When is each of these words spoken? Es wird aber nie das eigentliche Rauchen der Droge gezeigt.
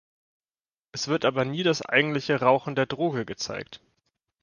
Es 0.93 1.09
wird 1.09 1.25
aber 1.25 1.45
nie 1.45 1.61
das 1.61 1.83
eigentliche 1.83 2.39
Rauchen 2.39 2.73
der 2.73 2.87
Droge 2.87 3.23
gezeigt. 3.23 3.81